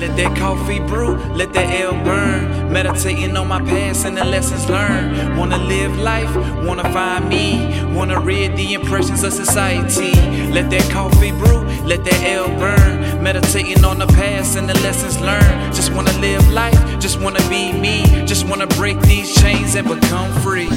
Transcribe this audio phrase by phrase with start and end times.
[0.00, 2.72] Let that coffee brew, let that L burn.
[2.72, 5.38] Meditating on my past and the lessons learned.
[5.38, 6.34] Wanna live life,
[6.64, 7.84] wanna find me.
[7.94, 10.12] Wanna read the impressions of society.
[10.52, 13.22] Let that coffee brew, let that L burn.
[13.22, 15.74] Meditating on the past and the lessons learned.
[15.74, 18.02] Just wanna live life, just wanna be me.
[18.24, 20.70] Just wanna break these chains and become free.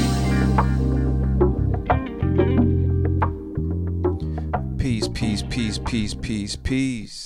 [4.78, 7.23] Peace, peace, peace, peace, peace, peace,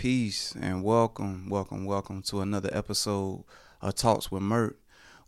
[0.00, 3.44] peace, and welcome, welcome, welcome to another episode
[3.82, 4.78] of Talks with Myrt,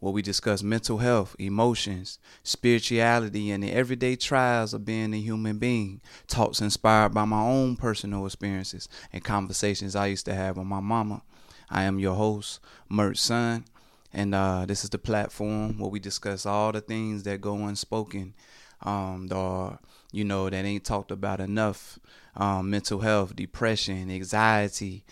[0.00, 5.58] where we discuss mental health, emotions, spirituality, and the everyday trials of being a human
[5.58, 6.00] being.
[6.26, 10.80] Talks inspired by my own personal experiences and conversations I used to have with my
[10.80, 11.20] mama.
[11.68, 13.66] I am your host, Myrt Son,
[14.10, 18.32] and uh, this is the platform where we discuss all the things that go unspoken,
[18.82, 19.78] um, the
[20.12, 21.98] you know, that ain't talked about enough.
[22.36, 25.04] Um, mental health, depression, anxiety,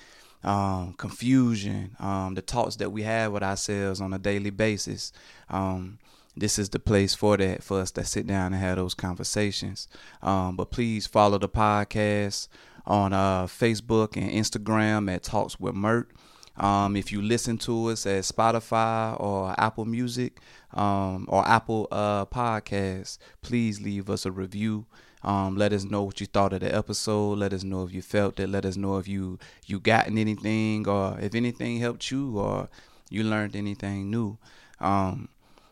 [0.42, 5.12] um, confusion, um, the talks that we have with ourselves on a daily basis.
[5.48, 5.98] Um,
[6.36, 9.88] this is the place for that, for us to sit down and have those conversations.
[10.22, 12.48] Um, but please follow the podcast
[12.86, 16.10] on uh, Facebook and Instagram at Talks with Myrt.
[16.56, 20.40] Um, if you listen to us at Spotify or Apple Music
[20.74, 24.86] um, or Apple uh, Podcasts, please leave us a review.
[25.22, 27.38] Um, let us know what you thought of the episode.
[27.38, 28.48] Let us know if you felt it.
[28.48, 32.68] Let us know if you you gotten anything or if anything helped you or
[33.10, 34.38] you learned anything new.
[34.80, 35.28] Um,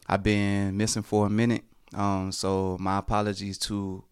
[0.06, 4.04] I've been missing for a minute, um, so my apologies to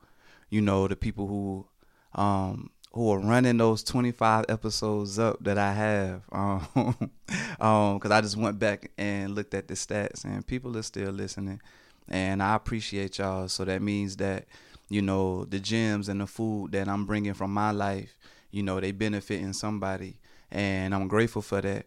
[0.49, 1.67] you know the people who
[2.15, 6.23] um, who are running those 25 episodes up that I have.
[6.33, 7.11] Um,
[7.61, 11.11] um, cause I just went back and looked at the stats and people are still
[11.11, 11.61] listening
[12.09, 13.49] and I appreciate y'all.
[13.49, 14.47] So that means that,
[14.89, 18.17] you know, the gems and the food that I'm bringing from my life,
[18.51, 20.19] you know, they benefiting somebody
[20.51, 21.87] and I'm grateful for that.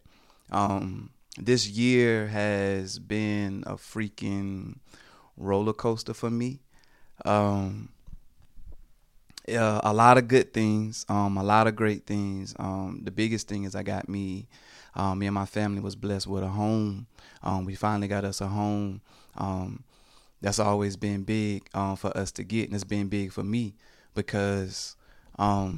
[0.52, 4.78] Um, this year has been a freaking
[5.38, 6.60] roller coaster for me.
[7.26, 7.90] Um,
[9.56, 12.56] uh, a lot of good things, um, a lot of great things.
[12.60, 14.48] Um, the biggest thing is I got me,
[14.96, 17.08] um, me and my family was blessed with a home.
[17.44, 19.02] Um, we finally got us a home.
[19.38, 19.84] Um,
[20.42, 23.76] that's always been big um, for us to get, and it's been big for me
[24.16, 24.96] because
[25.38, 25.74] I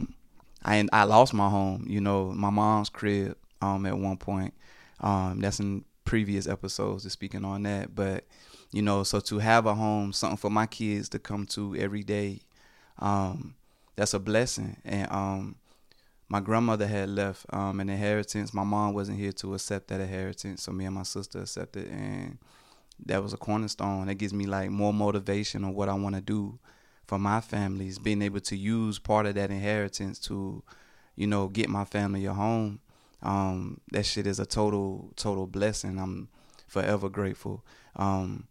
[0.63, 1.85] I lost my home.
[1.87, 4.53] You know, my mom's crib at one point.
[5.01, 7.95] That's in previous episodes, to speaking on that.
[7.95, 8.25] But
[8.71, 12.03] you know, so to have a home, something for my kids to come to every
[12.03, 12.41] day.
[12.99, 13.55] Um,
[13.95, 14.77] that's a blessing.
[14.85, 15.55] And um,
[16.29, 18.53] my grandmother had left um, an inheritance.
[18.53, 22.37] My mom wasn't here to accept that inheritance, so me and my sister accepted, and
[23.05, 24.07] that was a cornerstone.
[24.07, 26.59] That gives me like more motivation on what I want to do
[27.05, 27.99] for my families.
[27.99, 30.63] Being able to use part of that inheritance to,
[31.15, 32.79] you know, get my family a home.
[33.21, 35.99] Um, that shit is a total, total blessing.
[35.99, 36.29] I'm
[36.67, 37.65] forever grateful.
[37.95, 38.47] Um,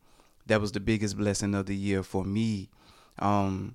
[0.47, 2.69] that was the biggest blessing of the year for me.
[3.19, 3.75] Um,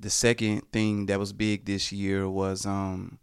[0.00, 3.18] the second thing that was big this year was um,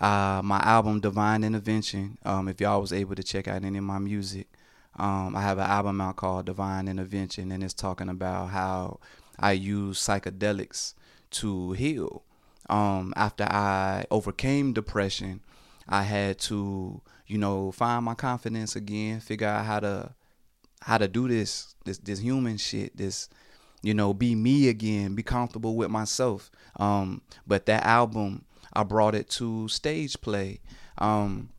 [0.00, 2.18] uh, my album Divine Intervention.
[2.24, 4.48] Um, if y'all was able to check out any of my music,
[4.98, 9.00] um, I have an album out called Divine Intervention, and it's talking about how
[9.38, 10.94] I use psychedelics
[11.32, 12.22] to heal.
[12.68, 15.40] Um, after I overcame depression,
[15.88, 20.14] I had to, you know, find my confidence again, figure out how to
[20.82, 23.28] how to do this this this human shit, this
[23.82, 26.50] you know, be me again, be comfortable with myself.
[26.76, 30.60] Um, but that album, I brought it to stage play.
[30.98, 31.50] Um,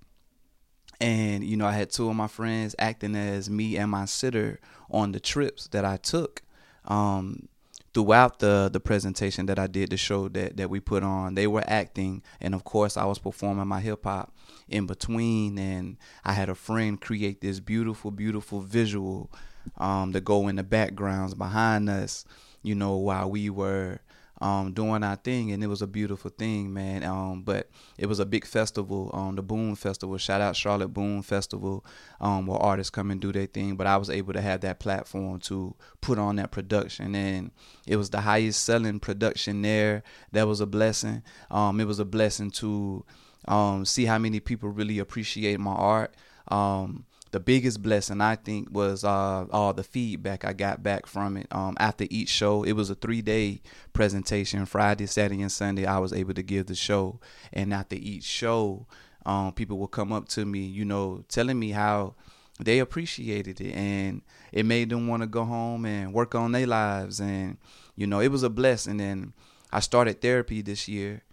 [0.99, 4.59] and, you know, I had two of my friends acting as me and my sitter
[4.89, 6.41] on the trips that I took.
[6.85, 7.49] Um,
[7.93, 11.47] throughout the the presentation that I did, the show that that we put on, they
[11.47, 14.35] were acting, and of course I was performing my hip hop
[14.69, 15.57] in between.
[15.57, 19.31] And I had a friend create this beautiful, beautiful visual
[19.77, 22.25] um, to go in the backgrounds behind us,
[22.63, 23.99] you know, while we were
[24.41, 27.03] um, doing our thing, and it was a beautiful thing, man.
[27.03, 30.17] Um, but it was a big festival, um, the Boom Festival.
[30.17, 31.83] Shout out Charlotte Boom Festival,
[32.21, 33.75] um, where artists come and do their thing.
[33.75, 37.51] But I was able to have that platform to put on that production, and
[37.87, 40.03] it was the highest selling production there.
[40.31, 41.23] That was a blessing.
[41.49, 43.05] Um, it was a blessing to
[43.47, 46.13] um, see how many people really appreciate my art.
[46.49, 51.37] Um, the biggest blessing I think was uh, all the feedback I got back from
[51.37, 51.47] it.
[51.51, 53.61] Um, after each show, it was a three day
[53.93, 54.65] presentation.
[54.65, 57.19] Friday, Saturday, and Sunday, I was able to give the show.
[57.51, 58.85] And after each show,
[59.25, 62.15] um, people would come up to me, you know, telling me how
[62.59, 64.21] they appreciated it and
[64.51, 67.19] it made them want to go home and work on their lives.
[67.19, 67.57] And
[67.95, 69.01] you know, it was a blessing.
[69.01, 69.33] And
[69.71, 71.23] I started therapy this year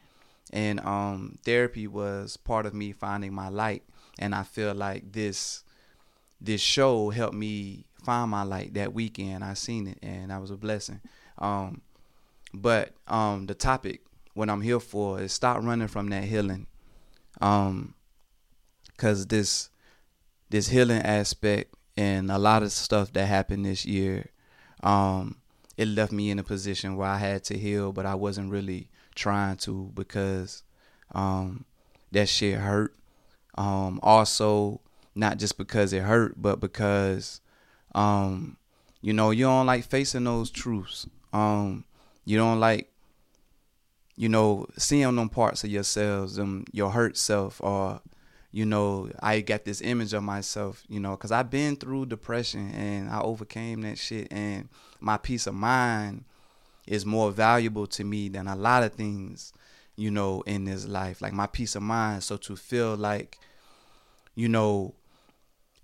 [0.53, 3.85] and um, therapy was part of me finding my light.
[4.19, 5.64] And I feel like this
[6.45, 9.43] this show helped me find my light that weekend.
[9.43, 11.01] I seen it, and that was a blessing.
[11.39, 11.81] Um,
[12.53, 14.03] but um, the topic,
[14.35, 16.67] what I'm here for, is stop running from that healing.
[17.41, 17.95] Um,
[18.97, 19.71] cause this
[20.51, 24.27] this healing aspect and a lot of stuff that happened this year,
[24.85, 25.39] um,
[25.77, 28.89] it left me in a position where I had to heal, but I wasn't really
[29.17, 30.63] trying to because
[31.13, 31.65] um,
[32.13, 32.95] that shit hurt.
[33.57, 34.81] Um, also,
[35.15, 37.41] not just because it hurt, but because
[37.95, 38.57] um,
[39.01, 41.07] you know you don't like facing those truths.
[41.33, 41.85] Um,
[42.25, 42.91] you don't like
[44.17, 48.01] you know seeing them parts of yourselves, them your hurt self, or
[48.51, 50.83] you know I got this image of myself.
[50.89, 54.69] You know, because I've been through depression and I overcame that shit, and
[55.01, 56.25] my peace of mind
[56.87, 59.53] is more valuable to me than a lot of things,
[59.97, 61.23] you know, in this life.
[61.23, 62.23] Like my peace of mind.
[62.23, 63.39] So to feel like,
[64.35, 64.95] you know,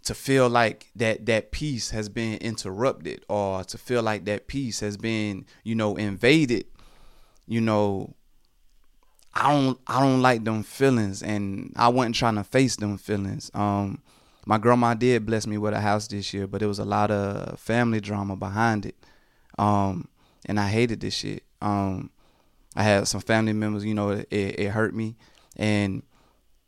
[0.05, 4.81] to feel like that that peace has been interrupted or to feel like that peace
[4.81, 6.67] has been, you know, invaded,
[7.47, 8.14] you know,
[9.35, 13.50] I don't I don't like them feelings and I wasn't trying to face them feelings.
[13.55, 14.02] Um
[14.47, 17.11] my grandma did bless me with a house this year, but it was a lot
[17.11, 18.96] of family drama behind it.
[19.58, 20.08] Um
[20.46, 21.44] and I hated this shit.
[21.61, 22.11] Um,
[22.75, 25.17] I had some family members, you know, it, it hurt me,
[25.56, 26.03] and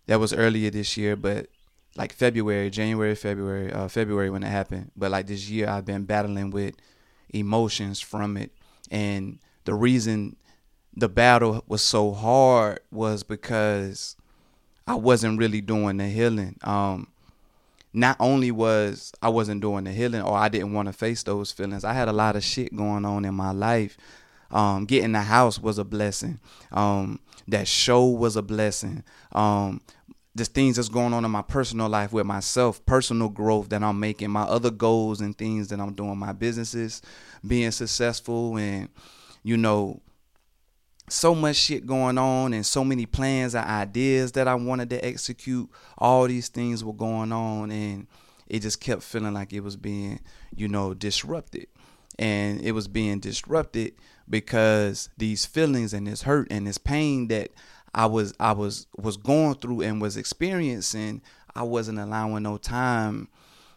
[0.06, 1.46] that was earlier this year, but
[1.96, 4.90] like February, January, February, uh, February when it happened.
[4.96, 6.74] But like this year, I've been battling with
[7.30, 8.50] emotions from it,
[8.90, 10.36] and the reason
[10.94, 14.16] the battle was so hard was because
[14.86, 16.58] I wasn't really doing the healing.
[16.62, 17.08] Um,
[17.94, 21.52] not only was I wasn't doing the healing or I didn't want to face those
[21.52, 23.96] feelings, I had a lot of shit going on in my life.
[24.50, 26.38] Um, getting the house was a blessing.
[26.72, 29.02] Um, that show was a blessing.
[29.32, 29.80] Um,
[30.34, 34.00] the things that's going on in my personal life with myself, personal growth that I'm
[34.00, 37.02] making, my other goals and things that I'm doing, my businesses,
[37.46, 38.88] being successful, and
[39.42, 40.00] you know,
[41.08, 45.04] so much shit going on and so many plans and ideas that I wanted to
[45.04, 45.68] execute.
[45.98, 48.06] All these things were going on and
[48.46, 50.20] it just kept feeling like it was being,
[50.54, 51.66] you know, disrupted.
[52.18, 53.94] And it was being disrupted
[54.28, 57.50] because these feelings and this hurt and this pain that
[57.94, 61.22] I was I was was going through and was experiencing,
[61.54, 63.28] I wasn't allowing no time,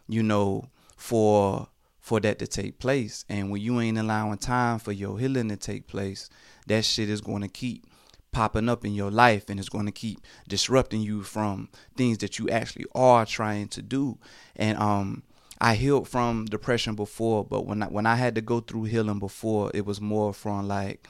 [0.08, 1.68] you know, for
[2.00, 3.24] for that to take place.
[3.28, 6.30] And when you ain't allowing time for your healing to take place,
[6.66, 7.84] that shit is going to keep
[8.32, 12.38] popping up in your life and it's going to keep disrupting you from things that
[12.38, 14.18] you actually are trying to do.
[14.54, 15.22] And um
[15.58, 19.18] I healed from depression before, but when I, when I had to go through healing
[19.18, 21.08] before, it was more from like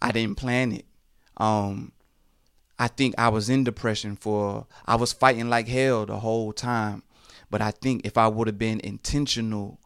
[0.00, 0.86] I didn't plan it.
[1.38, 1.92] Um
[2.78, 7.02] I think I was in depression for I was fighting like hell the whole time.
[7.50, 9.80] But I think if I would have been intentional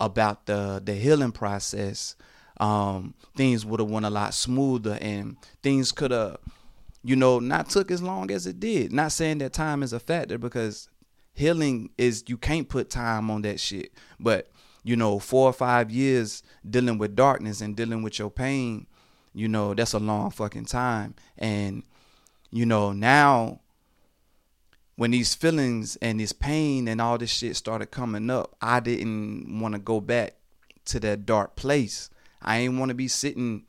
[0.00, 2.16] about the the healing process,
[2.58, 6.38] um, things would have went a lot smoother and things could have,
[7.02, 8.92] you know, not took as long as it did.
[8.92, 10.88] Not saying that time is a factor because
[11.34, 13.92] healing is you can't put time on that shit.
[14.18, 14.50] But
[14.84, 18.86] you know, four or five years dealing with darkness and dealing with your pain,
[19.38, 21.14] you know, that's a long fucking time.
[21.38, 21.84] And
[22.50, 23.60] you know, now
[24.96, 29.60] when these feelings and this pain and all this shit started coming up, I didn't
[29.60, 30.34] want to go back
[30.86, 32.10] to that dark place.
[32.42, 33.64] I ain't want to be sitting,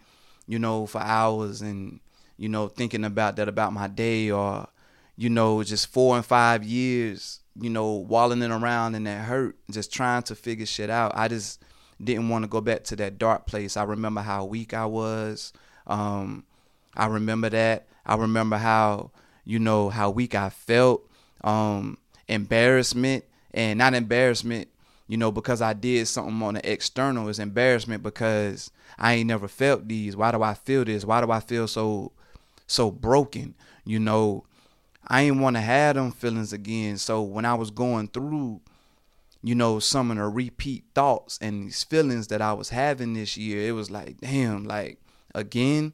[0.48, 2.00] you know, for hours and
[2.38, 4.68] you know thinking about that about my day or
[5.18, 9.94] you know just four and five years, you know, wallowing around in that hurt, just
[9.94, 11.12] trying to figure shit out.
[11.14, 11.62] I just
[12.04, 13.78] didn't want to go back to that dark place.
[13.78, 15.54] I remember how weak I was.
[15.88, 16.46] Um,
[16.96, 17.88] I remember that.
[18.06, 19.12] I remember how
[19.46, 21.08] you know how weak I felt.
[21.44, 24.70] Um, embarrassment and not embarrassment
[25.10, 29.48] you know, because I did something on the external is embarrassment because I ain't never
[29.48, 30.16] felt these.
[30.16, 31.04] Why do I feel this?
[31.04, 32.12] Why do I feel so
[32.68, 33.56] so broken?
[33.84, 34.46] You know,
[35.08, 36.98] I ain't want to have them feelings again.
[36.98, 38.62] So when I was going through,
[39.42, 43.38] you know, some of the repeat thoughts and these feelings that I was having this
[43.38, 45.00] year, it was like, damn, like
[45.34, 45.94] again,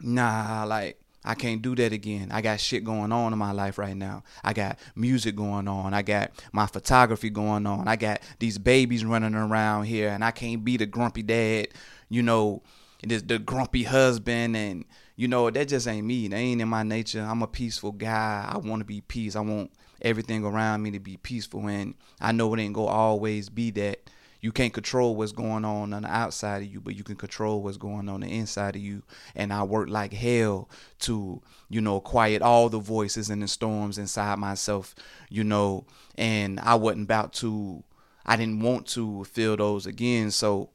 [0.00, 2.28] nah, like I can't do that again.
[2.30, 4.22] I got shit going on in my life right now.
[4.44, 5.92] I got music going on.
[5.92, 7.88] I got my photography going on.
[7.88, 11.68] I got these babies running around here, and I can't be the grumpy dad,
[12.08, 12.62] you know,
[13.02, 14.84] this the grumpy husband, and
[15.16, 16.28] you know that just ain't me.
[16.28, 17.22] That ain't in my nature.
[17.22, 18.48] I'm a peaceful guy.
[18.48, 19.34] I want to be peace.
[19.34, 19.72] I want
[20.06, 24.10] everything around me to be peaceful, and I know it ain't gonna always be that
[24.40, 27.62] you can't control what's going on on the outside of you, but you can control
[27.62, 29.02] what's going on the inside of you.
[29.34, 30.68] And I worked like hell
[31.00, 34.94] to, you know, quiet all the voices and the storms inside myself,
[35.30, 35.84] you know,
[36.16, 37.82] and I wasn't about to,
[38.24, 40.30] I didn't want to feel those again.
[40.30, 40.70] So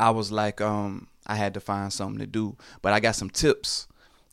[0.00, 2.56] I was like, um, I had to find something to do.
[2.80, 3.86] But I got some tips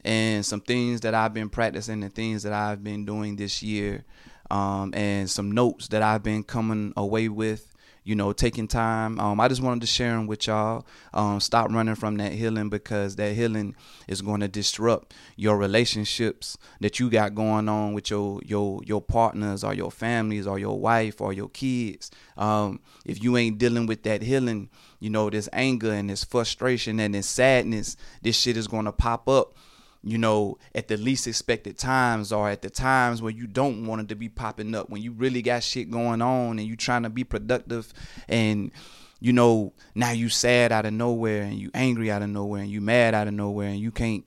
[0.04, 4.06] and some things that I've been practicing and things that I've been doing this year,
[4.50, 7.66] um, and some notes that I've been coming away with.
[8.06, 9.20] You know, taking time.
[9.20, 10.88] Um, I just wanted to share them with y'all.
[11.14, 13.76] Um, stop running from that healing because that healing
[14.08, 19.02] is going to disrupt your relationships that you got going on with your your your
[19.02, 22.10] partners or your families or your wife or your kids.
[22.36, 27.00] Um, if you ain't dealing with that healing, you know, this anger and this frustration
[27.00, 29.56] and this sadness, this shit is going to pop up
[30.04, 34.02] you know, at the least expected times or at the times where you don't want
[34.02, 37.04] it to be popping up, when you really got shit going on and you trying
[37.04, 37.94] to be productive
[38.28, 38.72] and
[39.20, 42.72] you know, now you sad out of nowhere and you angry out of nowhere and
[42.72, 44.26] you mad out of nowhere and you can't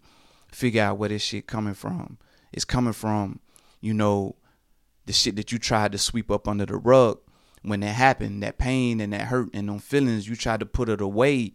[0.49, 2.19] figure out where this shit coming from.
[2.53, 3.41] It's coming from,
[3.81, 4.37] you know,
[5.07, 7.19] the shit that you tried to sweep up under the rug
[7.63, 10.89] when that happened, that pain and that hurt and them feelings, you tried to put
[10.89, 11.53] it away,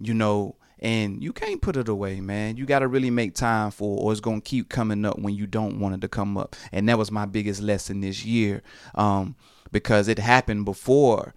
[0.00, 2.56] you know, and you can't put it away, man.
[2.56, 5.46] You got to really make time for, or it's gonna keep coming up when you
[5.46, 6.56] don't want it to come up.
[6.72, 8.62] And that was my biggest lesson this year,
[8.96, 9.36] um,
[9.70, 11.34] because it happened before,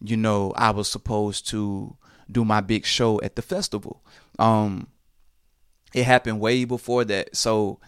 [0.00, 1.96] you know, I was supposed to
[2.30, 4.02] do my big show at the festival.
[4.38, 4.88] Um,
[5.94, 7.80] it happened way before that, so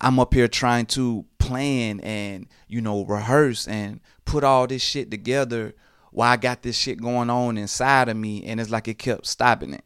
[0.00, 5.10] I'm up here trying to plan and you know rehearse and put all this shit
[5.10, 5.74] together
[6.12, 9.26] while I got this shit going on inside of me, and it's like it kept
[9.26, 9.82] stopping it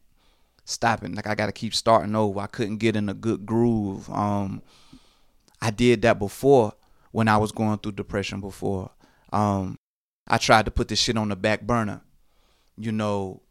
[0.71, 1.13] stopping.
[1.13, 2.39] Like I got to keep starting over.
[2.39, 4.09] I couldn't get in a good groove.
[4.09, 4.61] Um,
[5.61, 6.73] I did that before
[7.11, 8.91] when I was going through depression before.
[9.31, 9.77] Um,
[10.27, 12.01] I tried to put this shit on the back burner.
[12.77, 13.41] You know,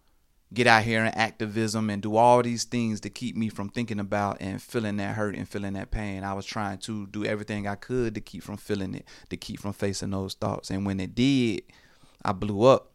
[0.53, 4.01] get out here in activism and do all these things to keep me from thinking
[4.01, 6.25] about and feeling that hurt and feeling that pain.
[6.25, 9.61] I was trying to do everything I could to keep from feeling it, to keep
[9.61, 10.71] from facing those thoughts.
[10.71, 11.63] And when it did,
[12.25, 12.93] I blew up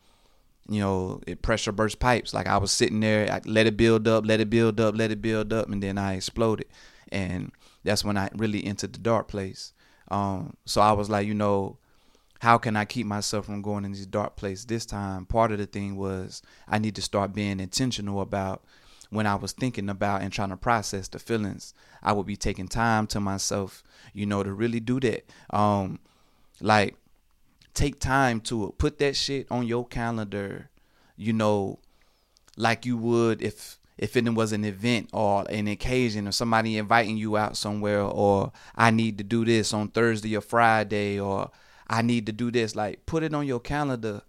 [0.67, 2.34] you know, it pressure burst pipes.
[2.34, 5.12] Like I was sitting there, I let it build up, let it build up, let
[5.12, 6.67] it build up, and then I exploded.
[7.10, 7.51] And
[7.84, 9.74] that's when I really entered the dark place.
[10.10, 11.77] Um, so I was like, you know,
[12.39, 15.25] how can I keep myself from going in these dark places this time?
[15.25, 18.63] Part of the thing was I need to start being intentional about
[19.10, 21.74] when I was thinking about and trying to process the feelings.
[22.03, 25.25] I would be taking time to myself, you know, to really do that.
[25.51, 26.00] Um,
[26.60, 26.95] like
[27.75, 28.77] take time to it.
[28.77, 30.70] put that shit on your calendar,
[31.15, 31.79] you know,
[32.58, 37.17] like you would if if it was an event or an occasion or somebody inviting
[37.17, 41.51] you out somewhere or I need to do this on Thursday or Friday or
[41.88, 44.22] I need to do this like put it on your calendar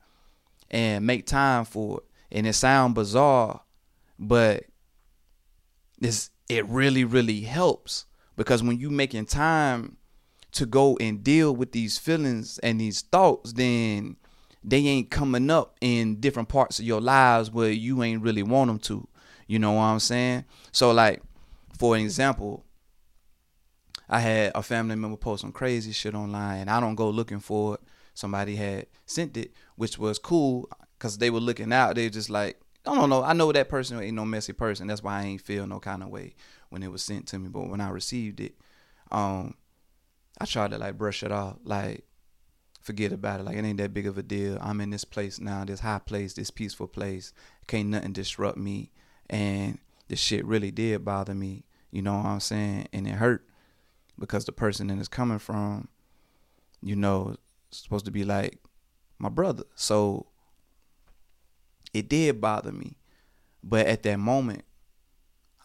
[0.70, 2.04] and make time for it
[2.36, 3.62] and it sound bizarre
[4.18, 4.64] but
[5.98, 9.96] this it really really helps because when you making time
[10.56, 14.16] to go and deal with these feelings and these thoughts, then
[14.64, 18.68] they ain't coming up in different parts of your lives where you ain't really want
[18.68, 19.06] them to.
[19.46, 20.44] You know what I'm saying?
[20.72, 21.22] So like,
[21.78, 22.64] for example,
[24.08, 27.40] I had a family member post some crazy shit online, and I don't go looking
[27.40, 27.80] for it.
[28.14, 31.96] Somebody had sent it, which was cool because they were looking out.
[31.96, 33.22] They just like, I don't know.
[33.22, 34.86] I know that person ain't no messy person.
[34.86, 36.34] That's why I ain't feel no kind of way
[36.70, 37.48] when it was sent to me.
[37.48, 38.54] But when I received it,
[39.10, 39.54] um,
[40.38, 42.04] I tried to like brush it off, like
[42.82, 43.44] forget about it.
[43.44, 44.58] Like it ain't that big of a deal.
[44.60, 47.32] I'm in this place now, this high place, this peaceful place.
[47.66, 48.90] Can't nothing disrupt me.
[49.28, 49.78] And
[50.08, 51.64] this shit really did bother me.
[51.90, 52.88] You know what I'm saying?
[52.92, 53.46] And it hurt
[54.18, 55.88] because the person that is coming from,
[56.82, 57.36] you know,
[57.70, 58.58] supposed to be like
[59.18, 59.64] my brother.
[59.74, 60.26] So
[61.92, 62.98] it did bother me.
[63.64, 64.64] But at that moment,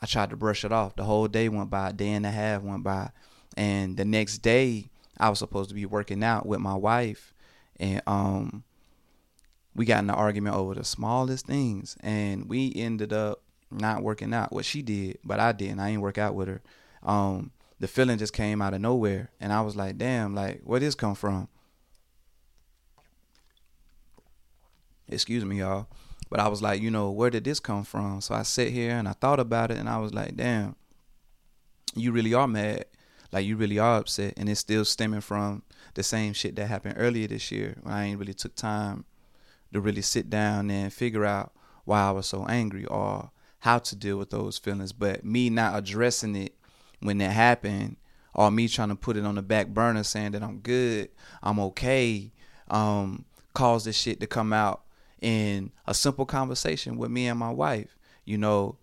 [0.01, 0.95] I tried to brush it off.
[0.95, 3.11] The whole day went by, a day and a half went by.
[3.58, 7.34] And the next day, I was supposed to be working out with my wife,
[7.79, 8.63] and um,
[9.75, 14.34] we got in an argument over the smallest things, and we ended up not working
[14.34, 14.51] out.
[14.51, 15.79] What she did, but I didn't.
[15.79, 16.62] I ain't work out with her.
[17.03, 20.36] Um, the feeling just came out of nowhere, and I was like, "Damn!
[20.36, 21.48] Like, where this come from?"
[25.08, 25.88] Excuse me, y'all.
[26.29, 28.22] But I was like, you know, where did this come from?
[28.22, 30.75] So I sat here and I thought about it, and I was like, "Damn,
[31.96, 32.86] you really are mad."
[33.31, 36.95] Like you really are upset and it's still stemming from the same shit that happened
[36.97, 39.05] earlier this year when I ain't really took time
[39.73, 41.53] to really sit down and figure out
[41.85, 44.91] why I was so angry or how to deal with those feelings.
[44.91, 46.53] But me not addressing it
[47.00, 47.97] when that happened
[48.33, 51.09] or me trying to put it on the back burner saying that I'm good,
[51.41, 52.31] I'm okay,
[52.69, 54.81] um, caused this shit to come out
[55.21, 57.97] in a simple conversation with me and my wife.
[58.25, 58.77] You know,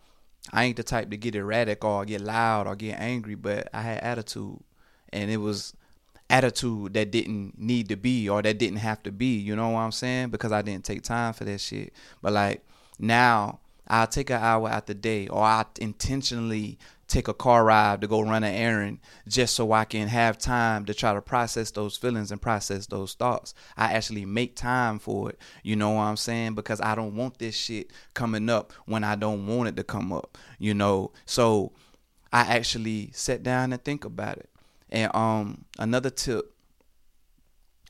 [0.53, 3.83] I ain't the type to get erratic or get loud or get angry, but I
[3.83, 4.61] had attitude.
[5.13, 5.75] And it was
[6.31, 9.81] attitude that didn't need to be or that didn't have to be, you know what
[9.81, 10.29] I'm saying?
[10.31, 11.93] Because I didn't take time for that shit.
[12.21, 12.67] But like
[12.99, 16.79] now I'll take an hour out the day or I intentionally
[17.09, 20.85] take a car ride to go run an errand just so I can have time
[20.85, 23.55] to try to process those feelings and process those thoughts.
[23.79, 25.39] I actually make time for it.
[25.63, 26.55] You know what I'm saying?
[26.55, 30.13] Because I don't want this shit coming up when I don't want it to come
[30.13, 30.37] up.
[30.59, 31.73] You know, so
[32.31, 34.51] I actually sit down and think about it.
[34.91, 36.55] And um another tip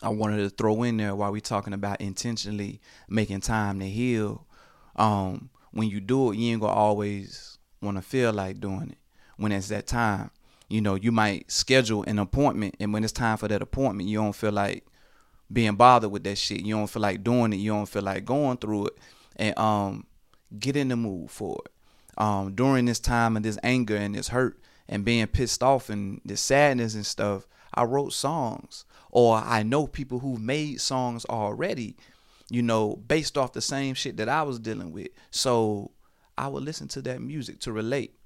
[0.01, 4.47] I wanted to throw in there while we talking about intentionally making time to heal.
[4.95, 8.99] Um, when you do it, you ain't gonna always want to feel like doing it
[9.39, 10.31] when it's that time.
[10.69, 14.19] You know, you might schedule an appointment, and when it's time for that appointment, you
[14.19, 14.85] don't feel like
[15.51, 16.61] being bothered with that shit.
[16.61, 17.57] You don't feel like doing it.
[17.57, 18.99] You don't feel like going through it,
[19.37, 20.07] and um,
[20.59, 21.73] get in the mood for it.
[22.21, 26.21] Um, during this time of this anger and this hurt and being pissed off and
[26.25, 31.97] this sadness and stuff, I wrote songs, or I know people who've made songs already,
[32.51, 35.09] you know, based off the same shit that I was dealing with.
[35.31, 35.93] So
[36.37, 38.18] I would listen to that music to relate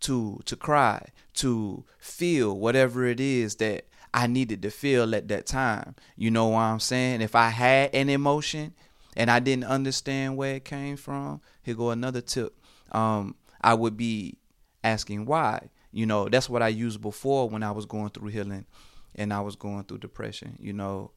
[0.00, 5.46] to to cry, to feel whatever it is that I needed to feel at that
[5.46, 5.94] time.
[6.16, 7.20] You know what I'm saying?
[7.20, 8.74] If I had an emotion
[9.16, 12.58] and I didn't understand where it came from, here go another tip.
[12.92, 14.38] Um, I would be
[14.82, 15.70] asking why.
[15.92, 18.66] You know, that's what I used before when I was going through healing
[19.14, 20.56] and I was going through depression.
[20.60, 21.12] You know,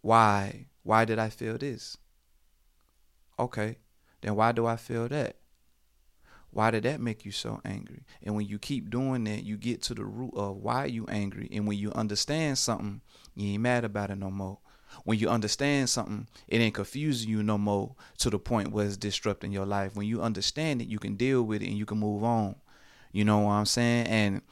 [0.00, 0.66] why?
[0.82, 1.96] Why did I feel this?
[3.38, 3.78] Okay,
[4.20, 5.36] then why do I feel that?
[6.52, 8.02] Why did that make you so angry?
[8.22, 11.48] And when you keep doing that, you get to the root of why you angry.
[11.52, 13.00] And when you understand something,
[13.36, 14.58] you ain't mad about it no more.
[15.04, 18.96] When you understand something, it ain't confusing you no more to the point where it's
[18.96, 19.94] disrupting your life.
[19.94, 22.56] When you understand it, you can deal with it and you can move on.
[23.12, 24.06] You know what I'm saying?
[24.08, 24.42] And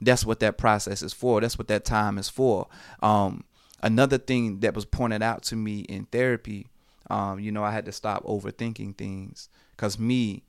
[0.00, 1.40] that's what that process is for.
[1.40, 2.68] That's what that time is for.
[3.02, 3.44] Um,
[3.82, 6.68] another thing that was pointed out to me in therapy,
[7.08, 10.42] um, you know, I had to stop overthinking things because me,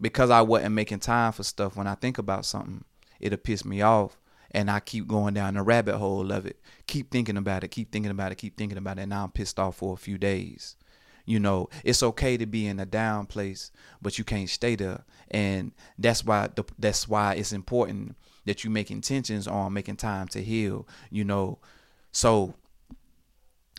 [0.00, 2.84] because I wasn't making time for stuff when I think about something,
[3.20, 4.18] it'll piss me off.
[4.50, 6.60] And I keep going down the rabbit hole of it.
[6.86, 9.02] Keep thinking about it, keep thinking about it, keep thinking about it.
[9.02, 10.76] And now I'm pissed off for a few days.
[11.26, 15.04] You know, it's okay to be in a down place, but you can't stay there.
[15.30, 20.28] And that's why the, that's why it's important that you make intentions on making time
[20.28, 20.86] to heal.
[21.10, 21.58] You know,
[22.12, 22.54] so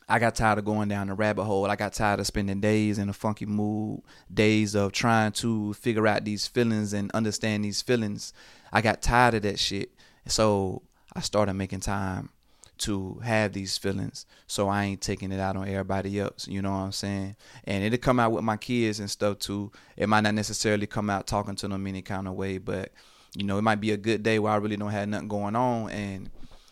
[0.08, 1.65] I got tired of going down the rabbit hole.
[1.65, 6.06] I got tired of spending days in a funky mood, days of trying to figure
[6.06, 8.32] out these feelings and understand these feelings.
[8.72, 9.91] I got tired of that shit.
[10.28, 12.30] So I started making time
[12.78, 16.48] to have these feelings so I ain't taking it out on everybody else.
[16.48, 17.36] You know what I'm saying?
[17.63, 19.72] And it'll come out with my kids and stuff too.
[19.98, 22.91] It might not necessarily come out talking to them any kind of way, but
[23.36, 25.56] you know, it might be a good day where I really don't have nothing going
[25.56, 26.30] on and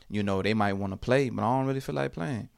[0.09, 2.49] you know, they might want to play, but I don't really feel like playing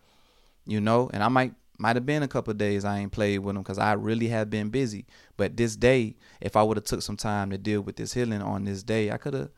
[0.65, 3.55] you know, and I might might have been a couple days I ain't played with
[3.55, 5.05] them because I really have been busy.
[5.35, 8.41] But this day, if I would have took some time to deal with this healing
[8.41, 9.49] on this day, I could have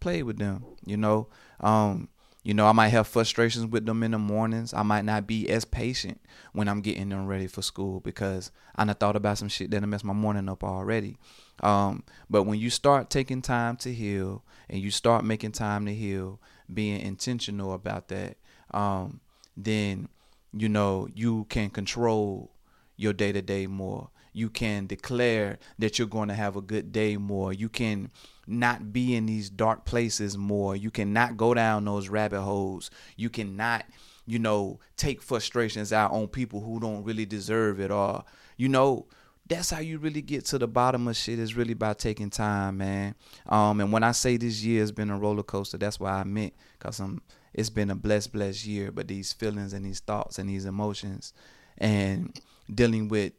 [0.00, 0.64] played with them.
[0.86, 1.28] You know,
[1.60, 2.08] um,
[2.46, 4.72] you know, I might have frustrations with them in the mornings.
[4.72, 6.20] I might not be as patient
[6.52, 9.82] when I'm getting them ready for school because I done thought about some shit that
[9.82, 11.16] I messed my morning up already.
[11.60, 15.94] Um, but when you start taking time to heal and you start making time to
[15.94, 16.40] heal,
[16.72, 18.36] being intentional about that,
[18.72, 19.20] um,
[19.56, 20.08] then
[20.52, 22.52] you know, you can control
[22.96, 24.10] your day to day more.
[24.32, 27.52] You can declare that you're going to have a good day more.
[27.52, 28.10] You can
[28.46, 30.76] not be in these dark places more.
[30.76, 32.90] You cannot go down those rabbit holes.
[33.16, 33.86] You cannot,
[34.26, 38.24] you know, take frustrations out on people who don't really deserve it or,
[38.58, 39.06] you know,
[39.48, 42.78] that's how you really get to the bottom of shit is really by taking time,
[42.78, 43.14] man.
[43.46, 46.24] Um, and when I say this year has been a roller coaster, that's why I
[46.24, 47.22] meant because I'm
[47.56, 48.92] it's been a blessed, blessed year.
[48.92, 51.32] But these feelings and these thoughts and these emotions
[51.78, 52.38] and
[52.72, 53.32] dealing with,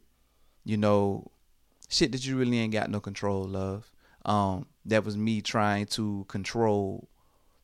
[0.64, 1.30] you know,
[1.88, 3.90] shit that you really ain't got no control of.
[4.26, 7.08] Um, that was me trying to control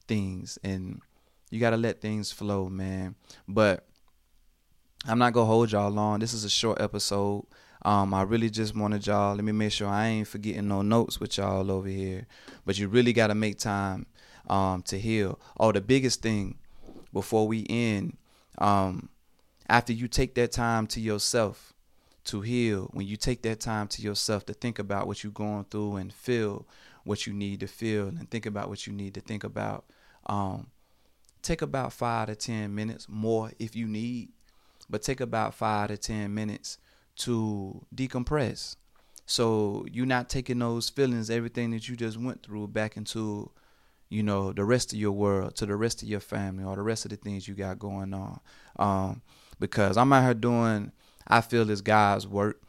[0.07, 1.01] things and
[1.51, 3.17] you gotta let things flow, man.
[3.49, 3.87] But
[5.07, 6.21] I'm not gonna hold y'all long.
[6.21, 7.47] This is a short episode.
[7.83, 9.35] Um, I really just wanted y'all.
[9.35, 12.27] Let me make sure I ain't forgetting no notes with y'all over here.
[12.65, 14.07] But you really gotta make time
[14.49, 15.39] um, to heal.
[15.59, 16.59] Oh, the biggest thing
[17.13, 18.17] before we end,
[18.59, 19.09] um,
[19.69, 21.73] after you take that time to yourself
[22.25, 25.65] to heal, when you take that time to yourself to think about what you're going
[25.65, 26.67] through and feel
[27.05, 29.85] what you need to feel and think about what you need to think about,
[30.27, 30.69] um,
[31.43, 34.31] take about five to ten minutes more if you need.
[34.89, 36.79] but take about five to ten minutes
[37.17, 38.77] to decompress.
[39.27, 43.51] So you're not taking those feelings, everything that you just went through, back into,
[44.15, 46.83] you know, the rest of your world, to the rest of your family, or the
[46.83, 48.41] rest of the things you got going on.
[48.77, 49.23] Um,
[49.59, 50.93] because I'm out here doing,
[51.27, 52.63] I feel this God's work.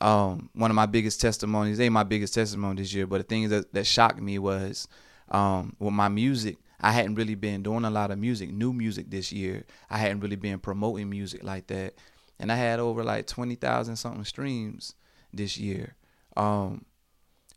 [0.00, 3.48] Um, one of my biggest testimonies, ain't my biggest testimony this year, but the thing
[3.50, 4.88] that, that shocked me was
[5.30, 6.56] um, with my music.
[6.80, 9.64] I hadn't really been doing a lot of music, new music this year.
[9.90, 11.94] I hadn't really been promoting music like that,
[12.38, 14.94] and I had over like twenty thousand something streams
[15.32, 15.96] this year,
[16.36, 16.84] um,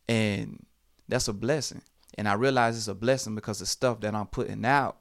[0.07, 0.65] and
[1.09, 1.81] that's a blessing.
[2.17, 4.97] And I realize it's a blessing because the stuff that I'm putting out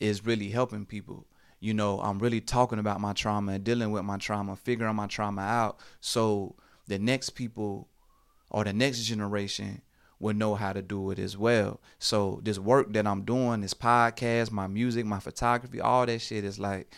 [0.00, 1.26] is really helping people
[1.64, 5.06] you know, I'm really talking about my trauma and dealing with my trauma, figuring my
[5.06, 7.88] trauma out so the next people
[8.50, 9.80] or the next generation
[10.20, 11.80] will know how to do it as well.
[11.98, 16.44] So this work that I'm doing, this podcast, my music, my photography, all that shit
[16.44, 16.94] is like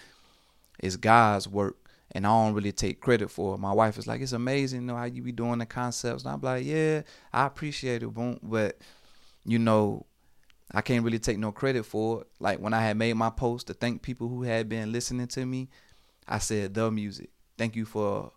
[0.81, 1.77] it's God's work.
[2.11, 3.59] And I don't really take credit for it.
[3.59, 6.25] My wife is like, it's amazing, you know, how you be doing the concepts.
[6.25, 8.40] And I'm like, yeah, I appreciate it, boom.
[8.42, 8.79] But,
[9.46, 10.06] you know,
[10.72, 12.26] I can't really take no credit for it.
[12.40, 15.46] Like when I had made my post to thank people who had been listening to
[15.46, 15.68] me,
[16.26, 17.30] I said the music.
[17.56, 18.32] Thank you for,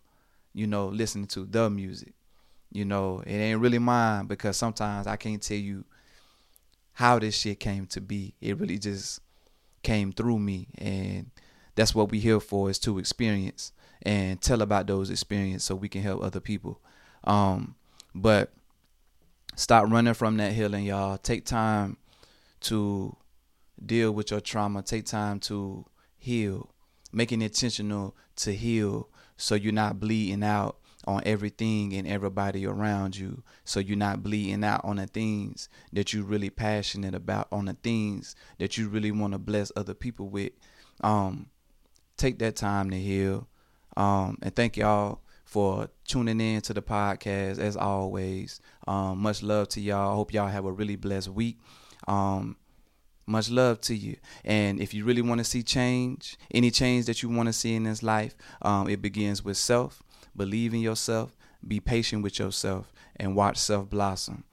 [0.54, 2.14] you know, listening to the music.
[2.72, 5.84] You know, it ain't really mine because sometimes I can't tell you
[6.92, 8.34] how this shit came to be.
[8.40, 9.20] It really just
[9.82, 11.30] came through me and
[11.74, 15.88] that's what we here for is to experience and tell about those experiences so we
[15.88, 16.80] can help other people.
[17.24, 17.74] Um,
[18.14, 18.52] but
[19.54, 21.18] stop running from that healing, y'all.
[21.18, 21.96] Take time
[22.60, 23.16] to
[23.84, 24.82] deal with your trauma.
[24.82, 25.84] Take time to
[26.18, 26.70] heal.
[27.12, 33.16] Make it intentional to heal so you're not bleeding out on everything and everybody around
[33.16, 33.42] you.
[33.64, 37.74] So you're not bleeding out on the things that you're really passionate about, on the
[37.74, 40.52] things that you really want to bless other people with.
[41.00, 41.46] Um,
[42.16, 43.48] take that time to heal.
[43.96, 48.60] Um, and thank y'all for tuning in to the podcast as always.
[48.86, 50.14] Um, much love to y'all.
[50.14, 51.58] Hope y'all have a really blessed week.
[52.06, 52.56] Um,
[53.26, 54.16] much love to you.
[54.44, 57.74] And if you really want to see change, any change that you want to see
[57.74, 60.04] in this life, um, it begins with self.
[60.36, 61.36] Believe in yourself.
[61.66, 64.44] Be patient with yourself and watch self blossom.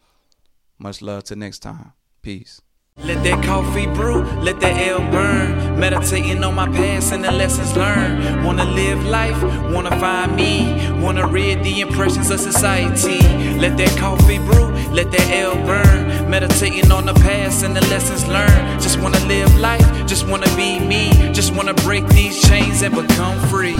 [0.80, 1.94] Much love till next time.
[2.24, 2.60] Peace.
[3.04, 5.80] Let that coffee brew, let that L burn.
[5.80, 8.44] Meditating on my past and the lessons learned.
[8.44, 9.40] Wanna live life,
[9.72, 10.92] wanna find me.
[11.00, 13.20] Wanna read the impressions of society.
[13.60, 16.28] Let that coffee brew, let that L burn.
[16.28, 18.82] Meditating on the past and the lessons learned.
[18.82, 21.12] Just wanna live life, just wanna be me.
[21.34, 23.78] Just wanna break these chains and become free.